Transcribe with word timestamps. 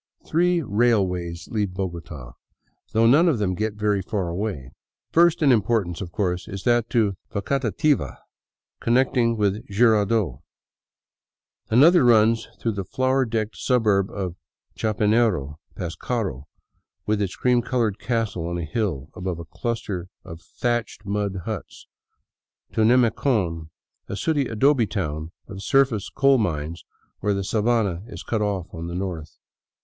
Three 0.25 0.63
railways 0.63 1.47
leave 1.51 1.75
Bogota, 1.75 2.31
though 2.91 3.05
none 3.05 3.29
of 3.29 3.37
them 3.37 3.53
gets 3.53 3.75
very 3.75 4.01
far 4.01 4.29
away. 4.29 4.71
First 5.11 5.43
in 5.43 5.51
importance, 5.51 6.01
of 6.01 6.11
course, 6.11 6.47
is 6.47 6.63
that 6.63 6.89
to 6.89 7.17
Facatativa, 7.31 8.17
connect 8.79 9.15
ing 9.15 9.37
with 9.37 9.63
Jirardot. 9.67 10.39
Another 11.69 12.03
runs 12.03 12.47
through 12.59 12.71
the 12.71 12.83
flower 12.83 13.25
decked 13.25 13.55
suburb 13.55 14.09
of 14.09 14.37
Chapinero, 14.75 15.57
past 15.75 15.99
Caro, 15.99 16.47
with 17.05 17.21
its 17.21 17.35
cream 17.35 17.61
colored 17.61 17.99
castle 17.99 18.47
on 18.47 18.57
a 18.57 18.65
hill 18.65 19.09
above 19.13 19.37
a 19.37 19.45
cluster 19.45 20.07
of 20.23 20.41
thatched 20.41 21.05
mud 21.05 21.41
huts, 21.45 21.85
to 22.71 22.81
Nemecon, 22.83 23.69
a 24.07 24.15
sooty 24.15 24.47
adobe 24.47 24.87
town 24.87 25.31
of 25.47 25.61
surface 25.61 26.09
coal 26.09 26.39
mines 26.39 26.85
where 27.19 27.35
the 27.35 27.43
sabana 27.43 28.01
is 28.07 28.23
cut 28.23 28.41
off 28.41 28.65
on 28.73 28.87
the 28.87 28.95
north. 28.95 29.37